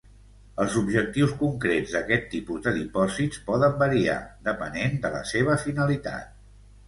Els 0.63 0.75
objectius 0.79 1.33
concrets 1.41 1.91
d'aquest 1.97 2.25
tipus 2.31 2.63
de 2.63 2.73
dipòsits 2.79 3.43
poden 3.51 3.77
variar, 3.83 4.17
depenent 4.49 4.97
de 5.07 5.15
la 5.17 5.23
seva 5.33 5.59
finalitat. 5.67 6.35